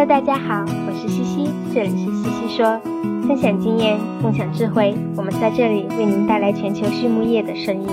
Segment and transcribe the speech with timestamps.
[0.00, 2.80] Hello，大家好，我是西西，这里是西西说，
[3.28, 7.86] 分享经验，共享智慧，我们在这里为您带来全球畜牧业的声音。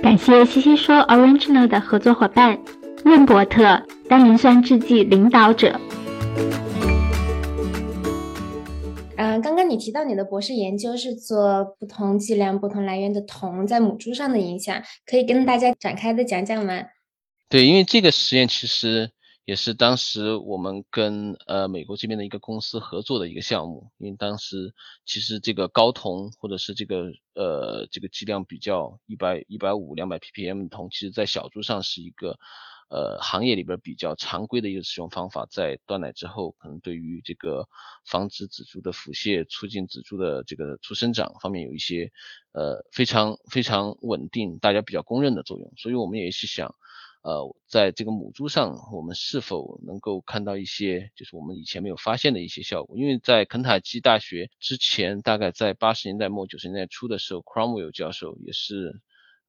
[0.00, 2.60] 感谢西西说 Original 的合作伙伴
[3.04, 5.80] 润伯特单磷酸制剂领导者。
[9.16, 16.74] 嗯，刚刚你提到你的博士研究是做不同剂量、不同来源的铜在母猪上的影响，可以跟大家展开的讲讲吗？
[17.50, 19.10] 对，因为这个实验其实
[19.44, 24.72] 也是当时我们跟呃美国这边的一个公司合作的一个项目，因为当时
[25.04, 32.38] 其实这个高铜或者是这个呃这个剂量比较一百一百五两百 ppm 的铜，其实在小猪上是一个。
[32.92, 37.68] 呃，行业里边比较常规的一个使用方法，在断奶之后，可能对于这个
[38.04, 42.10] 防止仔猪的腹泻、促进仔猪的这个畜生长方面有一些
[42.50, 45.72] 呃非常非常稳定、大家比较公认的作用。
[45.76, 46.74] 所以我们也是想，
[47.22, 52.96] 呃，在这个母猪上，我们是否能够看到一些就是我们以前没有发现的一些效果？
[52.96, 59.00] 因为在肯塔基大学之前，大概在八十年代末九十年代初的时候，Cromwell 教授也是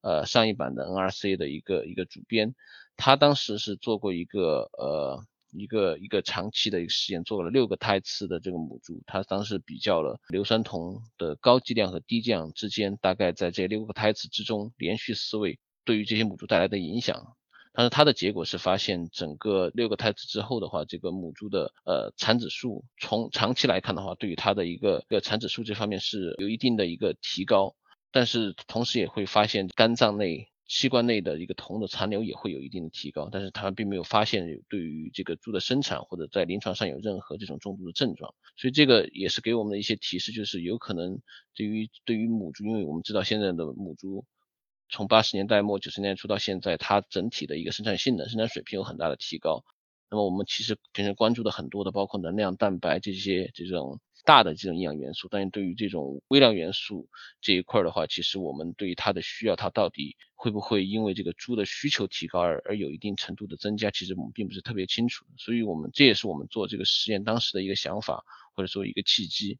[0.02, 2.54] 呃上一版的 NRC 的一个一个主编。
[2.96, 17.34] 他当时是做过一个呃一个一个长期的一个实验，做了六个胎次的这个母猪，他当时比较了硫酸铜的高剂量和低剂量之间，大概在这六个胎次之中连续四位对于这些母猪带来的影响。
[17.72, 27.74] 但是它的结果是发现，整个六个胎次之后的话，这个母猪的呃产子数从长期来看的话，对于它的一个个产子数这方面是有一定的一个提高，
[28.10, 30.48] 但是同时也会发现肝脏内。
[30.68, 41.20] 器官内的一个铜的残留也会有一定的提高，但是他并没有发现有对于这个猪的生产或者在临床上有任何这种中毒的症状，所以这个也是给我们的一些提示，就是有可能
[41.54, 44.24] 对于对于母猪，因为我们知道现在的母猪
[44.92, 49.64] 从八十年代末九十年代初到现在，它整体的一个生产性能、生产水平有很大的提高。
[50.08, 53.98] 那么我们其实平时关注的很多的，包括能量、蛋白这些这种。
[54.24, 57.08] 大的这种营养元素，但是对于这种微量元素
[57.40, 65.26] 这一块的话，其实我们对于它的需要，它到底会不会因为这个猪的需求提高而而有一定程度的增加，其实我们并不是特别清楚。
[65.38, 68.22] 所以，我们这也是我们做这个实验当时的一个想法，
[68.54, 69.58] 或者说一个契机。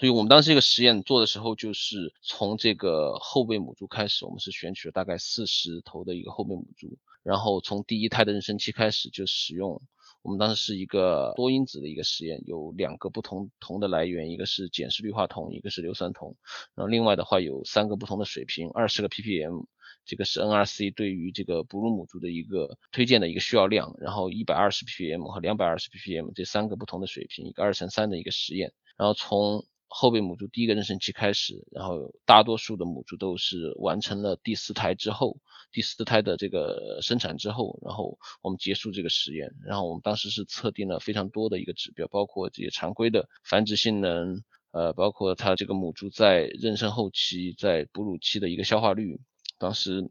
[0.00, 9.82] 所以我们当时这个实验做的时候，就是从这个后备母猪开始，我们是选取了大概四十头的一个后备母猪，然后从第一胎的妊娠期开始就使用。
[10.22, 16.34] 我们当时是一个多因子的一个实验，有两个不同铜的来源，一个是碱式氯化铜，一个是硫酸铜。
[16.74, 19.66] 然后另外的话有三个不同的水平，二十个 ppm，
[20.06, 23.94] 这个是 NRC 对于这个哺乳母猪的一个推荐的一个需要量。
[23.98, 28.72] 然后一百二十 ppm 和两百二十 ppm 这三个不同的水平，一个二乘三的一个实验。
[28.96, 35.36] 然后从后备母猪第一个妊娠期开始，然后大多数的母猪都是完成了第四胎之后。
[35.72, 44.42] 第四胎的这个生产之后，然后我们结束这个实验，然后我们当时是测定了非常多的一个指标，包括这些常规的繁殖性能，
[44.72, 49.20] 呃，包括它这个母猪在妊娠后期、在哺乳期的一个消化率，
[49.58, 50.10] 当时，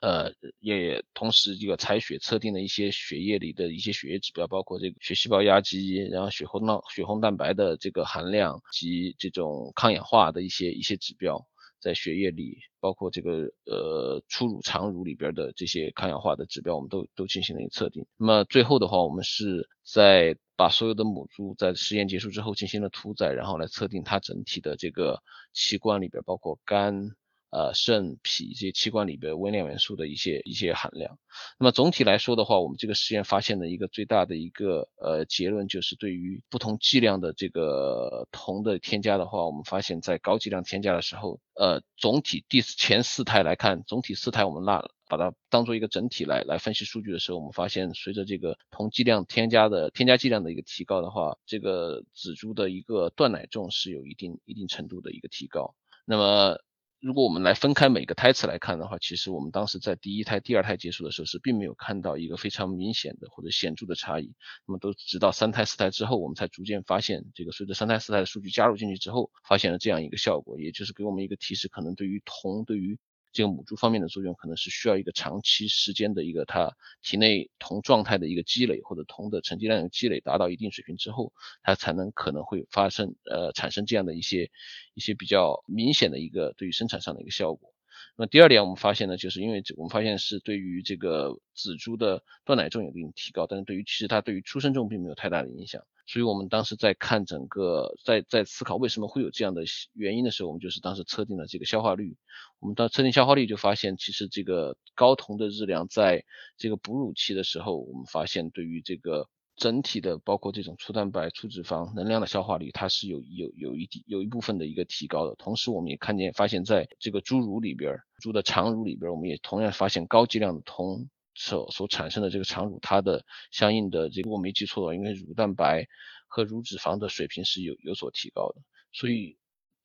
[0.00, 11.46] 呃，也同时这个采血测定了一些血液里的一些血液指标，包括这个血细胞压积，然后血红蛋血红蛋白的这个含量及这种抗氧化的一些一些指标。
[11.82, 18.04] 在血液里，包括这个呃初乳、长乳里边的这些抗氧化的指标，我们都都进行了一个测定。
[18.18, 25.22] 那么最后的话，我们是在把所有的母猪在实验结束之后进行了屠宰，然后来测定它整体的这个
[25.54, 27.10] 器官里边，包括肝。
[27.50, 31.18] 呃，肾、脾这些器官里边微量元素的一些一些含量。
[31.58, 55.74] 那么总体来说的话，我们这个实验发现的一个最大的一个呃结论就是，对于不同剂量的这个铜的添加的话，我们发现在高剂量添加的时候，呃，总体第前四胎来看，总体四胎我们拉把它当做一个整体来来分析数据的时候，我们发现随着这个铜剂量添加的添加剂量的一个提高的话，这个仔猪的一个断奶重是有一定一定程度的一个提高。
[56.04, 56.58] 那么
[57.00, 64.34] 如果我们来分开每个胎次来看的话，其实我们当时在第一胎、第二胎结束的时候是并没有看到一个非常明显的或者显著的差异。
[64.66, 72.98] 那么都直到三胎、四胎之后，我们才逐渐发现，这个随着三胎、四胎的数据加入进去之后，发现了这样一个效果，也就是给我们一个提示，可能对于铜对于。
[73.32, 81.32] 这个母猪方面的作用可能是需要一个长期时间的一个它体内铜状态的一个积累，或者铜的沉积量的积累达到一定水平之后，
[81.62, 84.50] 它才能可能会发生呃产生这样的一些
[84.94, 87.72] 一些比较明显的一个对于生产上的一个效果。
[88.16, 95.82] 那么第二点我们发现呢，就是因为我们发现是对于这个仔猪的断奶重有一定提高，但是对于其实它对于出生重并没有太大的影响。
[96.10, 99.62] 所以我们当时在看整个，在在思考为什么会有这样的
[99.92, 102.16] 原因的时候，我们就是当时测定了这个消化率。
[102.58, 106.24] 我们当测定消化率就发现，其实这个睾酮的日量在
[106.58, 115.36] 这个哺乳期的时候，我们发现对于这个整体的包括这种粗蛋白、粗脂肪能量的消化率，它是有有有一有一部分的一个提高的。
[115.36, 121.08] 同时，我们也看见发现在这个猪乳里边，猪的肠乳里边，我们也同样发现高剂量的酮。
[121.34, 125.86] 所所产生的这个肠乳，它的相应的这个我没记错的话，应该乳蛋白
[126.28, 128.62] 和乳脂肪的水平是有有所提高的。
[128.92, 129.36] 所以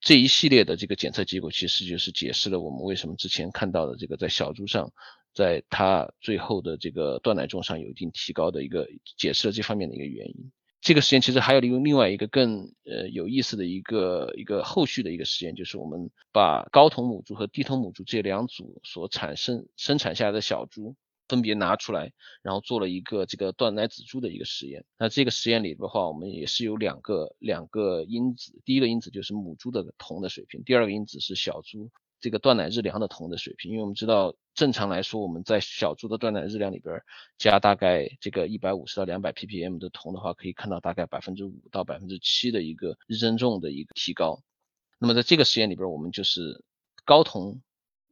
[0.02, 4.92] 这一系列的这个检测结果，其实就是解释了我们为什么之前看到的这个在小猪上，
[5.34, 8.88] 在它最后的这个断奶重上有一定提高的一个
[9.18, 10.52] 解释了这方面的一个原因。
[10.82, 20.96] 这个实验其实还有另另外一个更呃有意思的一个一个后续的一个实验，就是我们把高酮母猪和低酮母猪这两组所产生生产下来的小猪。
[21.27, 22.12] 分别拿出来，
[22.42, 24.86] 然后做了一个这个断奶仔猪的一个实验。
[24.98, 31.89] 那这个实验里的话，我们也是有两个两个因子，第一个因子就是母猪的铜的水平，第二个因子是小猪
[32.19, 33.72] 这个断奶日粮的铜的水平。
[33.72, 37.01] 因为我们知道，正常来说，我们在小猪的断奶日粮里边
[37.38, 44.42] 加大概这个一百五十到两百 ppm 的铜的话，可以看到大概百分之五到百分之七的一个日增重的一个提高。
[45.00, 46.63] 那么在这个实验里边，我们就是
[47.04, 47.62] 高铜。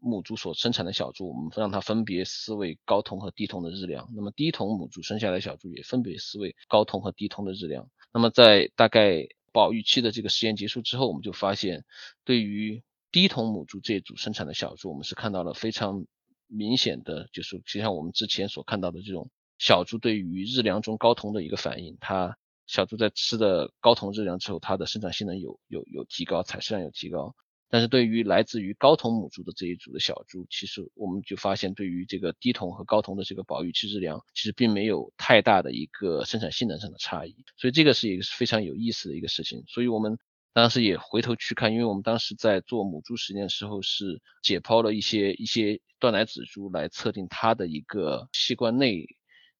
[0.03, 4.09] 母猪所生产的小猪，我们让它分别饲喂高酮和低酮的日粮。
[4.13, 7.89] 那么低酮母猪生下来小猪也分别饲喂高酮和低酮的日粮。
[8.13, 11.85] 那么在大概保育期的这个实验结束之后，我们就发现，
[12.25, 16.05] 对于低酮母猪这一组生产的小猪，我们是看到了非常
[16.47, 21.97] 明显的，就是就像我们之前所看到的这种小猪对于日粮中高酮的一个反应。
[22.01, 27.35] 它小猪在吃的高酮日粮之后，它的生产性能有有有提高，采食量有提高。
[27.73, 37.35] 但是对于来自于高酮母猪的这一组的小猪，其实我们就发现，对于这个低酮和高酮的这个保育期日粮，其实并没有太大的一个生产性能上的差异。
[37.57, 39.63] 所以这个是一个非常有意思的一个事情。
[39.65, 40.19] 所以我们
[40.53, 49.07] 当时也回头去看，因为我们当时在做母猪实验的时候，是解剖了一些一些断奶仔猪来测定它的一个器官内。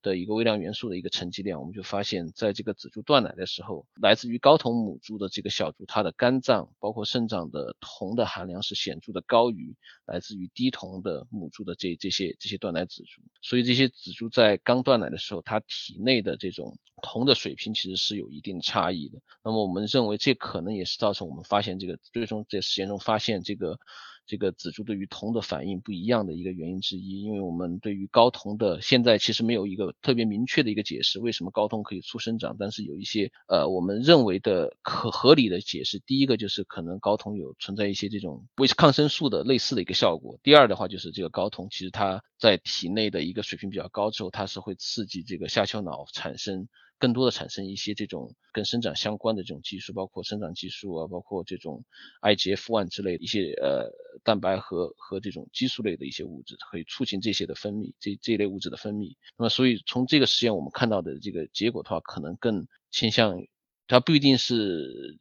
[0.03, 13.23] 的一个微量元素的一个沉积量，我们就发现，在这个仔猪断奶的时候，来自于高酮母猪的这个小猪，它的肝脏包括肾脏的铜的含量是显著的高于来自于低铜的母猪的这这些这些断奶仔猪。
[13.41, 19.19] 所以这些仔猪在刚断奶的时候，它体内的这种铜的水平其实是有一定差异的。
[19.44, 23.79] 那么我们认为，这可能也是造成我们发现这个最终在实验中发现这个。
[24.25, 32.56] 这个仔猪对于铜的反应不一样的一个原因之一，因为我们对于高酮的现在其实没有一个特别明确的一个解释，为什么高酮可以促生长？
[32.58, 46.68] 但是有一些呃我们认为的可合理的解释，第一个就是可能高酮有存在一些这种为抗生素的类似的一个效果，第二的话就是这个高酮其实它在体内的一个水平比较高之后，它是会刺激这个下丘脑产生。
[47.03, 51.83] 更多的产生一些这种跟生长相关的这种激素，包括生长激素啊，包括这种
[52.21, 53.91] IGF-1 之类的一些呃
[54.23, 59.17] 蛋白和和这种激素类的一些物质，可以促进这些的分泌，这这一类物质的分泌。
[59.38, 63.50] 那么，所以从这个实验我们看到的这个结果的话，可能更倾向于
[63.85, 65.17] 它不一定是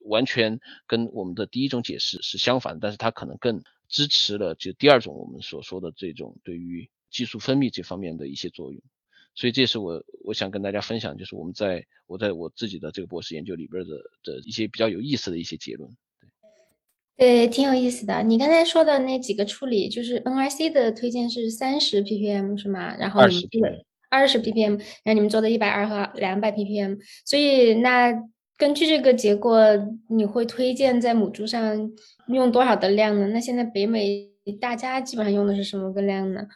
[0.00, 8.82] 完全跟我们的第一种解释是相反，但是它可能更支持了就第二种我们所说的这种对于激素分泌这方面的一些作用。
[9.34, 13.90] 所以这是我我想跟大家分享，就是我们在我在我自己的这个博士研究里边的
[14.22, 15.90] 的一些比较有意思的一些结论。
[17.16, 18.22] 对，挺有意思的。
[18.22, 22.96] 你刚才说的那几个处理，就是 NRC 的推荐是三十 ppm 是吗？
[22.96, 26.98] 然后二十 ppm，二十 ppm，然后你们做的一百二和两百 ppm。
[27.24, 28.12] 所以那
[28.56, 29.56] 根据这个结果，
[30.08, 31.92] 你会推荐在母猪上
[32.28, 33.28] 用多少的量呢？
[33.28, 36.46] 那现在北美大家基本上用的是什么个量呢？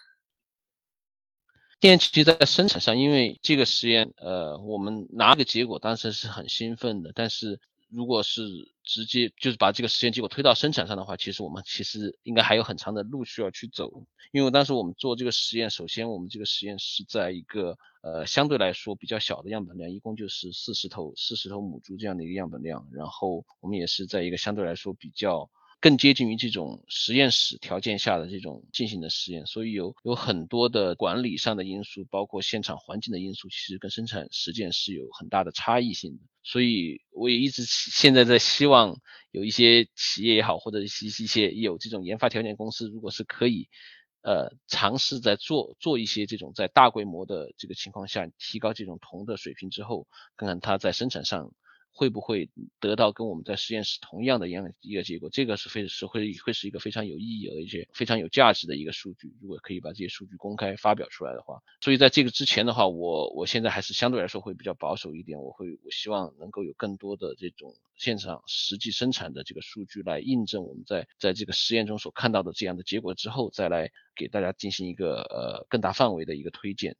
[1.78, 7.12] 电其实在生产上，因为这个实验，呃，我们拿个结果当时是很兴奋的。
[7.14, 8.42] 但是如果是
[8.83, 14.06] 直接就是把这个实验结果推到生产上的话，其实我们其实应该还有很长的路需要去走。
[14.33, 22.88] 因为当时我们做这个实验，首先我们这个实验是在一个呃相对来说比较小的样本量，一共就是四十头四十头母猪这样的一个样本量。
[22.92, 25.50] 然后我们也是在一个相对来说比较。
[25.78, 36.18] 更接近于这种实验室条件下的这种进行的实验，所以有有很多的管理上的因素，包括现场环境的因素，其实跟生产实践是有很大的差异性的。
[36.42, 38.97] 所以我也一直现在在希望
[39.30, 43.68] 有一些企业也好，或者一些一些有这种研发条件公司，如果是可以，
[44.23, 51.52] 呃，尝试在做做一些这种在大规模的这个情况下提高这种铜的水平之后，看看它在生产上。
[51.97, 55.31] 会不会得到跟我们在实验室同样的样一个结果？
[55.31, 59.35] 这个是非是会会是一个非常有意义而且非常有价值的一个数据。
[59.41, 65.41] 如果可以把这些数据公开发表出来的话，所以在这个之前的话，我我现在还是相对来说会比较保守一点。
[65.41, 76.95] 我会我希望能够有更多的这种现场实际生产的这个数据来印证我们在在这个实验中所看到的这样的结果之后，再来给大家进行一个呃更大范围的一个推荐。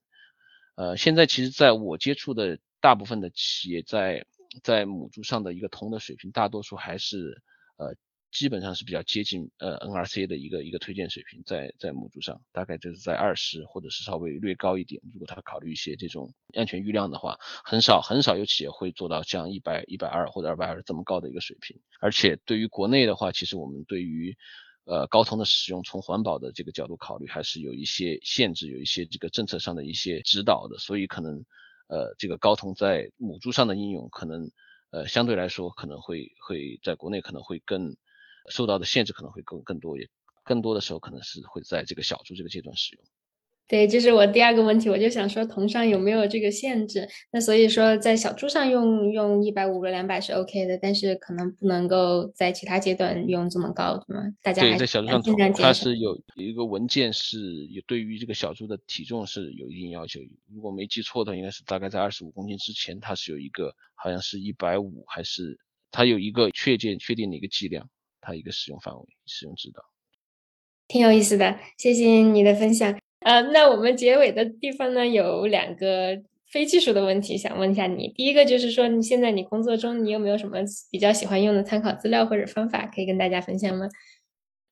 [0.75, 4.25] 呃，现在其实在我接触的大部分的企业在。
[4.63, 7.43] 在母猪上的一个铜的水平，大多数还是
[7.77, 7.95] 呃
[8.33, 15.01] 基本上是比较接近呃 NRC 的一个一个推荐水平，在在母猪上大概就是在二十或者是稍微略高一点。
[15.13, 21.81] 如果他考虑一些这种安全预量的话，很少很少有企业会做到像一百一百二或者二百二这么高的一个水平。
[22.01, 24.37] 而且对于国内的话，其实我们对于
[24.85, 31.45] 呃高铜的使用，从环保的这个角度考虑，还是有一些限制，有一些这个政策上的一些指导的，所以可能。
[31.89, 34.51] 呃，这个高通在母猪上的应用，可能
[34.91, 37.97] 呃相对来说可能会会在国内可能会更
[38.51, 40.09] 受到的限制可能会更更多，也
[40.45, 43.05] 更多的时候可能是会在这个小猪这个阶段使用。
[43.69, 47.09] 对，这是我第二个问题，我就想说铜上有没有这个限制？
[47.33, 54.23] 那所以说在小猪上用用一百五个两百是 OK 的，但是可能不能够在其他阶段用这么高，对吗？
[54.41, 60.21] 大家对在小猪上，它是有一个文件是有对于这个小猪的体重是有一定要求，
[60.55, 65.59] 如果没记错的，应该是大概在二十五公斤之前，它是有一个好像是一百五还是
[65.91, 67.89] 它有一个确定确定的一个剂量，
[68.21, 69.83] 它一个使用范围使用指导。
[70.87, 72.97] 挺有意思的，谢谢你的分享。
[73.27, 78.07] 呃，那我们结尾的地方呢，有两个非技术的问题想问一下你。
[78.15, 80.59] 第一个就是说，你现在你工作中你有没有什么
[80.93, 83.89] 比较喜欢用的参考资料或者方法可以跟大家分享吗？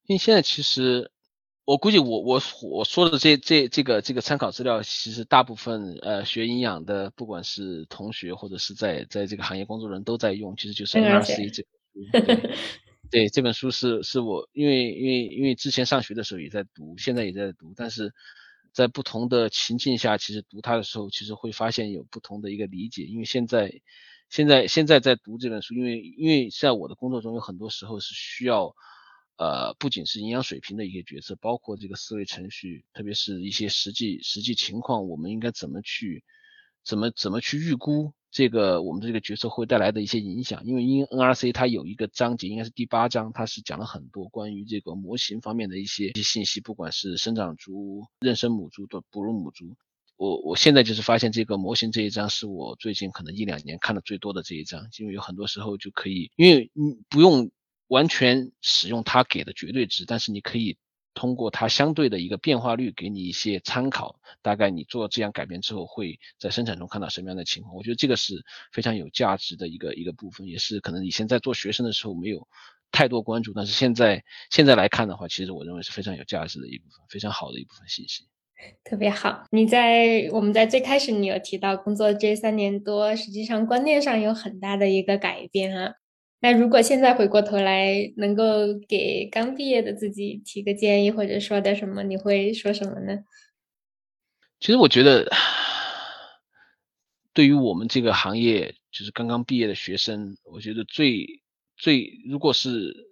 [0.06, 1.10] 因为现在其实
[1.64, 12.50] 我估计我我我说的这这这个这个参考资料，其实大部分呃学营养的，不管是同学或者是在在这个行业工作人都在用，其实就是 NRC 这个。
[13.10, 18.12] 对这本书是是我因为因为因为之前上学的时候也在读，现在也在读，但是
[18.74, 23.04] 在不同的情境下，其实读它的时候，其实会发现有不同的一个理解。
[23.04, 23.80] 因为现在
[24.28, 28.74] 现在现在在读这本书，因为因为在我的工作中有很多时候是需要，
[29.38, 36.24] 呃，不仅是营养水平的一些决策，包括这个思维程序，特别是一些实际实际情况，我们应该怎么去
[36.84, 38.12] 怎么怎么去预估。
[38.34, 49.76] 这个我们这个决策会带来的一些影响，因为因 NRC 它有一个章节，应该是第八章，它是讲了很多关于这个模型方面的一些一些信息，不管是生长猪、妊娠母猪的哺乳母猪，
[50.16, 57.52] 我我现在就是发现这个模型这一章是我最近可能一两年看的最多的这一章，因为有很多时候就可以，因为你不用
[57.86, 60.76] 完全使用它给的绝对值，但是你可以。
[61.14, 67.74] 通过它相对的一个变化率，给你一些参考，大概你做这样改变之后，会在生产中看到什么样的情况？
[67.74, 72.46] 我觉得这个是非常有价值的一个一个部分，也是可能以前在做学生的时候没有
[72.90, 78.24] 太多关注，但是现在现在来看的话，其实我认为是非常有价值的一部分，非常好的一部分信息。
[78.82, 85.94] 特别好，你在我们在最开始你有提到工作这三年多，实际上观念上有很大的一个改变啊。
[86.40, 93.24] 那如果现在回过头来，能够给刚毕业的自己提个建议，或者说点什么，你会说什么呢？
[94.60, 95.30] 其实我觉得，
[97.32, 101.42] 对于我们这个行业，就是刚刚毕业的学生，我觉得最
[101.76, 103.08] 最，如果是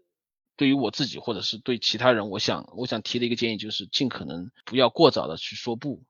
[0.56, 6.02] 对于我自己，或者是对其他人，我想我想提的一个建议就是，尽可能不要过早的去说不，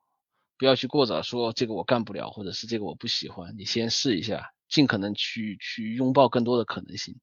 [0.59, 4.53] 不要去过早说这个我干不了，或者是这个我不喜欢，你先试一下。
[4.73, 7.15] 尽可能去去拥抱更多的可能性，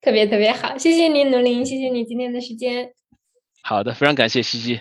[0.00, 2.94] 特别特别好，谢谢你努力，谢谢你今天的时间。
[3.62, 4.80] 好的，非常感谢西西。